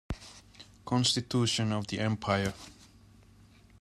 [0.83, 2.55] Constitution of the empire.